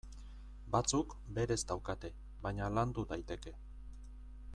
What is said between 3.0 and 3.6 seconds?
daiteke.